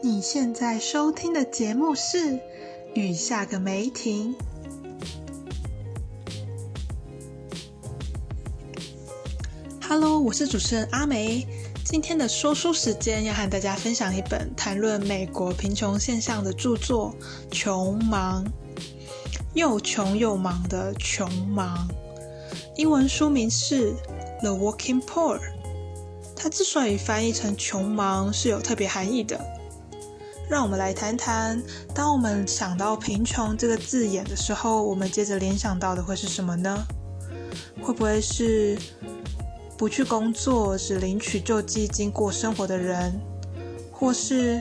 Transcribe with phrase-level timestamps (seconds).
[0.00, 2.18] 你现在收听的节目是
[2.94, 4.32] 《雨下个没停》。
[9.88, 11.44] Hello，我是主持人阿梅。
[11.84, 17.12] 今天的说书时间要和大家分享一本谈论美国贫穷现象的著作
[17.52, 18.44] 《穷忙》，
[19.54, 21.88] 又穷又忙的穷忙。
[22.76, 23.92] 英文书名是
[24.42, 25.38] 《The Working Poor》。
[26.36, 29.44] 它之所以翻译成“穷忙”，是有特别含义的。
[30.48, 31.62] 让我们来谈谈，
[31.94, 36.86] 当我们想到“贫穷”这个字眼的时候，我们接着联想到的会是什么呢？
[37.82, 38.78] 会不会是
[39.76, 43.20] 不去工作，只领取救济金过生活的人，
[43.92, 44.58] 或是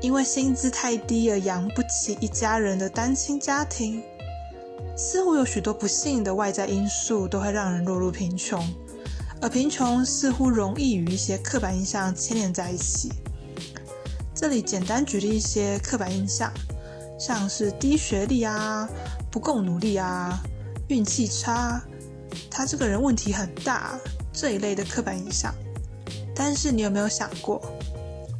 [0.00, 4.02] 因为薪资太低而养不起一家人的单亲家庭？
[4.96, 8.66] 似乎有许多不幸的外在因素都会让人落入贫穷。
[9.42, 13.12] 而贫穷似乎容易与一些刻板印象牵连在一起。
[14.40, 16.52] 这里简单举例一些刻板印象，
[17.18, 18.88] 像是低学历啊、
[19.32, 20.38] 不够努力啊、
[20.86, 21.82] 运气差、
[22.48, 23.98] 他这个人问题很大
[24.32, 25.52] 这一类的刻板印象。
[26.36, 27.60] 但是你有没有想过，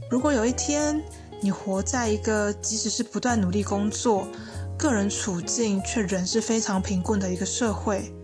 [0.08, 1.02] 如果有一天
[1.40, 4.24] 你活在一个即使是不断努力工作，
[4.78, 8.14] 个人处境却仍是非常贫困的一个社会，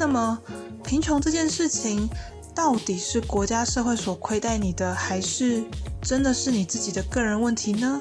[0.00, 0.36] 那么？
[0.82, 2.08] 贫穷这件事情，
[2.54, 5.62] 到底是国家社会所亏待你的，还是
[6.02, 8.00] 真的是你自己的个人问题呢？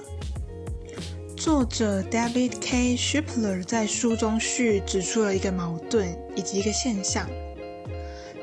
[1.37, 2.97] 作者 David K.
[2.97, 7.29] Shipler 在书中序指出了一个矛盾以及一个现象：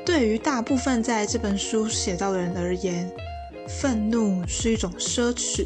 [0.03, 3.11] 对于大部分在这本书写到的人而言，
[3.67, 5.65] 愤怒是一种奢侈。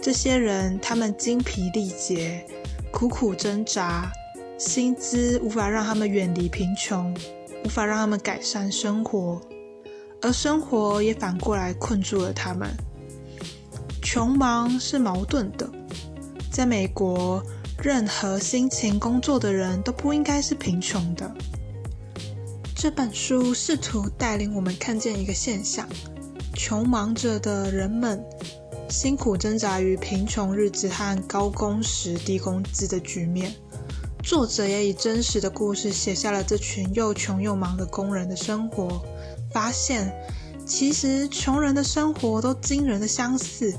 [0.00, 2.44] 这些人他们精疲力竭，
[2.90, 4.10] 苦苦挣扎，
[4.58, 7.14] 薪资无法让他们远离贫穷。
[7.64, 9.40] 无法让他们改善生活，
[10.20, 12.68] 而生活也反过来困住了他们。
[14.02, 15.70] 穷忙是矛盾的，
[16.50, 17.42] 在美国，
[17.82, 21.32] 任何辛勤工作的人都不应该是贫穷的。
[22.74, 25.88] 这本书试图带领我们看见一个现象：
[26.54, 28.22] 穷忙着的人们
[28.90, 33.54] 辛苦挣扎于贫穷日子和高工时、低工资的局面。
[34.22, 39.02] 作者也以真实的故事写下了这群又穷又忙的工人的生活，
[39.50, 40.10] 发现
[40.64, 43.74] 其实穷人的生活都惊人的相似，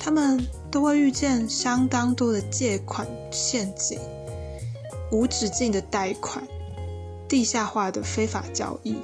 [0.00, 3.98] 他们都会遇见相当多的借款陷阱、
[5.12, 6.46] 无止境的贷款、
[7.28, 8.96] 地下化的非法交易，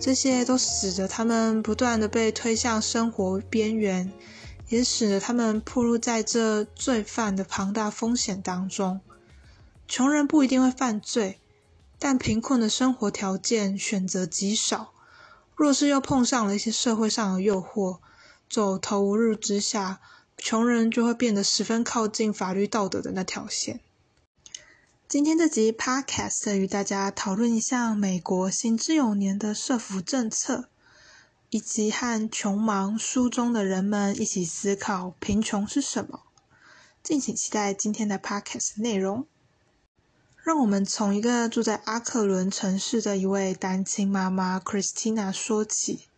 [0.00, 4.12] 这些都使得他们不断的被推向生活边缘，
[4.68, 9.00] 也使得他们暴露在这罪犯的庞大风险当中。
[9.92, 11.38] 穷人不一定会犯罪，
[11.98, 14.94] 但贫困的生活条件选择极少。
[15.54, 17.98] 若是又碰上了一些社会上的诱惑，
[18.48, 20.00] 走投无路之下，
[20.38, 23.80] 穷人就会变得十分靠近法律道德的那条线。
[25.06, 30.70] 今天这集 Podcast 与大家讨论一下美国行之有年的社福政策，
[31.50, 36.22] 以及和穷忙书中的人们一起思考贫穷是什么。
[37.02, 39.26] 敬请期待今天的 Podcast 内容。
[40.44, 46.08] 让我们从一个住在阿克伦城市的一位单亲妈妈 Christina 说起。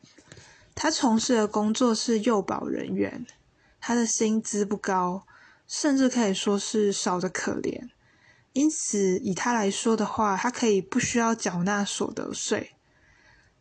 [0.75, 3.27] 她从事的工作是幼保人员，
[3.83, 5.27] 她的薪资不高，
[5.69, 7.91] 甚至可以说是少的可怜。
[8.55, 12.71] 因此，以她来说的话，她可以不需要缴纳所得税。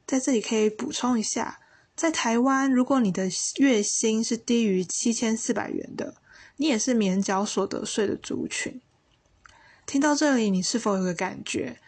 [0.08, 1.60] 在这里可以补充一下，
[1.94, 6.16] 在台湾，如果你的月薪是低于七千四百元的，
[6.56, 8.80] 你也是免缴所得税的族群。
[9.86, 11.80] 听到这里，你是否有个感觉？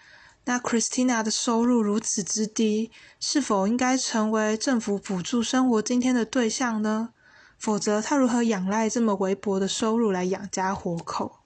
[0.46, 7.10] 那 Christina 的收入如此之低，是否应该成为政府补助生活津贴的对象呢？
[7.58, 11.40] 否则，她如何仰赖这么微薄的收入来养家活口？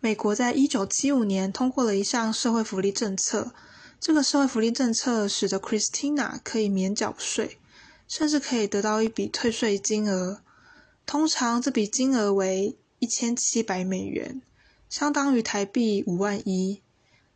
[0.00, 3.52] 美国在一九七五年通过了一项社会福利政策，
[4.00, 7.58] 这个社会福利政策使得 Christina 可以免缴税，
[8.08, 10.40] 甚至可以得到一笔退税金额。
[11.04, 14.40] 通常这笔金额为一千七百美元。
[14.94, 16.80] 相当于台币五万一，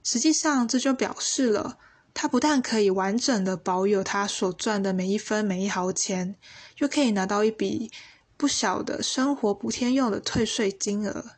[0.05, 1.77] 实际上这就表示了，
[2.15, 6.37] 他不但可以完整的保有他所赚的每一分每一毫钱，
[6.77, 7.91] 又可以拿到一笔
[8.37, 11.33] 不小的生活补贴用的退税金额。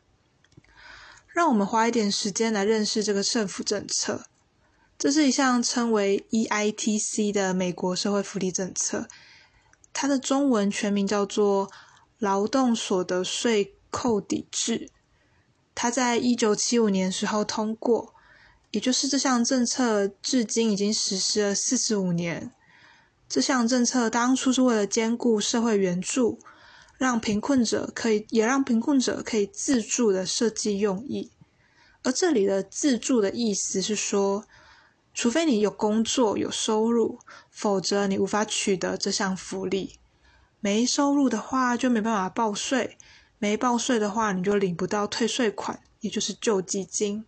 [1.29, 4.25] 让我们花一点时间来认识这个政府政策。
[4.99, 9.07] 这是一项称为 EITC 的美国社会福利政策，
[9.91, 11.71] 它的中文全名叫做
[12.19, 14.91] 劳动所得税扣抵制。
[15.81, 18.13] 他在一九七五年时候通过，
[18.69, 22.51] 也就是这项政策至今已经实施了四十五年。
[23.27, 26.37] 这项政策当初是为了兼顾社会援助，
[26.99, 31.31] 让贫困者可以也让贫困者可以自助的设计用意。
[32.03, 34.45] 而这里的自助的意思是说，
[35.15, 37.17] 除非你有工作有收入，
[37.49, 39.95] 否则你无法取得这项福利。
[40.59, 42.99] 没收入的话就没办法报税，
[43.41, 47.25] 没报税的话你就领不到退税款，也就是救济金。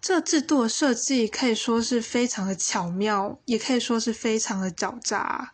[0.00, 5.52] 这制度的设计可以说是非常的巧妙，也可以说是非常的狡诈。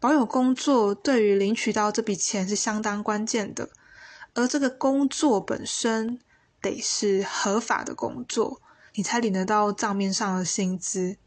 [0.00, 3.68] 保有工作对于领取到这笔钱是相当关键的，
[4.32, 6.18] 而这个工作本身
[6.62, 8.62] 得是合法的工作，
[8.94, 11.18] 你才领得到账面上的薪资。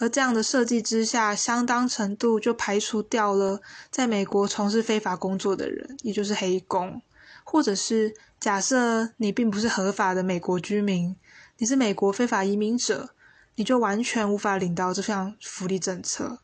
[0.00, 3.60] 而这样的设计之下，相当程度就排除掉了
[3.90, 7.02] 在美国从事非法工作的人，也就是黑工，
[7.44, 11.14] 或者是假设你并不是合法的美国居民。
[11.58, 13.10] 你是美国非法移民者，
[13.56, 16.38] 你就完全无法领到这项福利政策。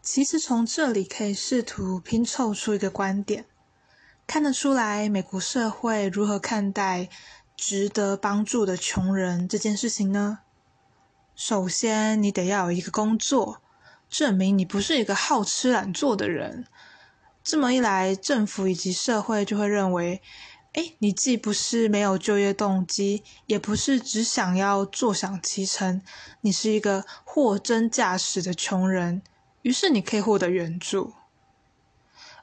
[0.00, 3.44] 其实从这里可以试图拼凑出一个观点，
[4.26, 7.10] 看得出来美国社会如何看待
[7.54, 10.38] 值得帮助的穷人这件事情呢？
[11.42, 13.62] 首先，你得要有一个工作，
[14.10, 16.66] 证明你不是一个好吃懒做的人。
[17.42, 20.20] 这么一来，政府以及社会就会认为。
[20.74, 26.02] 哎，你既不是没有就业动机，也不是只想要坐享其成，
[26.42, 29.22] 你是一个货真价实的穷人，
[29.62, 31.14] 于是你可以获得援助。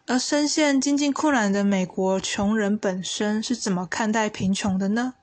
[0.07, 5.13] 而深陷经济困难的美国穷人本身是怎么看待贫穷的呢？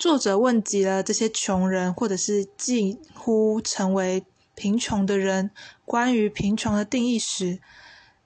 [0.00, 4.24] 作者问及了这些穷人，或者是近乎成为
[4.54, 5.50] 贫穷的人，
[5.84, 7.60] 关于贫穷的定义时，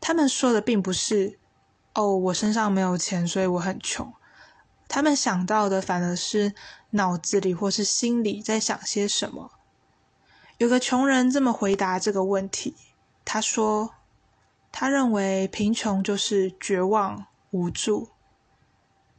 [0.01, 1.37] 他们说的并不是。
[1.95, 4.13] 哦，我身上没有钱，所以我很穷。
[4.87, 6.55] 他们想到的反而是
[6.91, 9.51] 脑子里或是心里在想些什么。
[10.59, 12.77] 有个穷人这么回答这个问题，
[13.25, 13.91] 他说
[14.71, 18.11] ：“他认为贫穷就是绝望无助。”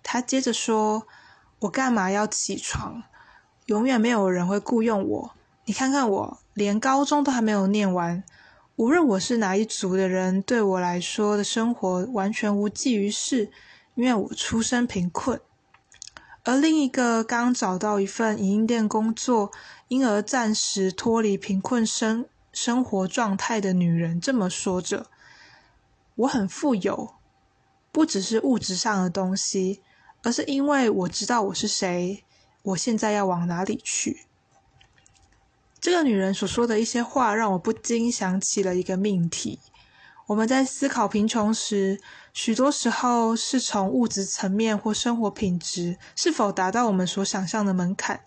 [0.01, 1.05] 他接着说
[1.59, 3.03] ：“我干嘛要起床？
[3.65, 5.31] 永远没有人会雇佣我。
[5.65, 8.23] 你看看我，连高中都还没有念完。”
[8.77, 13.49] 无论我是哪一族的人，对我来说的生活完全无济于事，
[13.93, 15.39] 因为我出身贫困。
[16.43, 19.53] 而另一个刚找到一份影音店工作，
[19.87, 25.05] 因而暂时脱离贫困生生活状态的女人这么说着
[26.15, 27.13] ：“我很富有，
[27.93, 29.81] 不只是物质上的东西，
[30.25, 32.23] 而是因为我知道我是谁，
[32.63, 34.25] 我现在要往哪里去。”
[35.79, 39.59] 这个女人所说的一些话，让我不禁想起了一个命题：
[40.25, 42.01] 我们在思考贫穷时，
[42.33, 48.21] 许多时候是从物质层面或生活品质是否达到我们所想象的门槛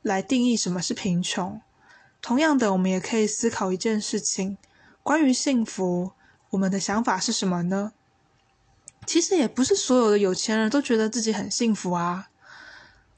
[0.00, 1.60] 来定义什么是贫穷。
[2.22, 4.56] 同样的，我们也可以思考一件事情：
[5.02, 6.12] 关于幸福，
[6.48, 7.92] 我们的想法是什么呢？
[9.06, 12.28] 其实也不是所有的有钱人都觉得自己很幸福啊。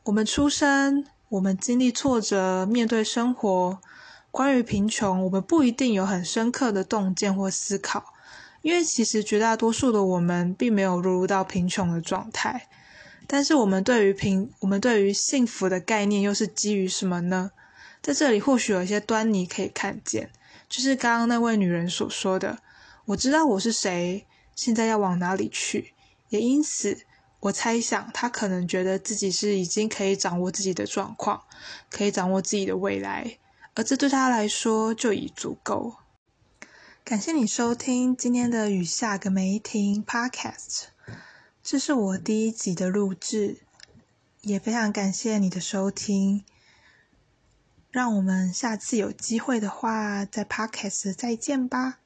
[0.04, 1.04] 我们出生。
[1.30, 3.80] 我们经历挫折，面对生活。
[4.30, 8.12] 关于贫穷，我们不一定有很深刻的洞见或思考，
[8.62, 12.68] 因为其实绝大多数的我们并没有落入到贫穷的状态。
[13.26, 17.50] 但是，我们对于贫，我们对于幸福的概念又是基于什么呢？
[18.00, 20.30] 在这里，或许有一些端倪可以看见，
[20.68, 22.58] 就是刚刚那位女人所说的
[23.06, 25.94] ：“我知道我是谁，现在要往哪里去。”
[26.30, 27.04] 也因此。
[27.40, 31.42] 我猜想，他可能觉得自己是已经可以掌握自己的状况，
[31.90, 33.36] 可以掌握自己的未来，
[33.74, 35.96] 而这对他来说就已足够。
[37.04, 40.84] 感谢你收听今天的雨下个没停 Podcast，
[41.62, 43.58] 这是我第一集的录制，
[44.40, 46.46] 也非常感谢你的收听。
[47.90, 51.98] 让我们下次有机会的话，在 Podcast 再见吧。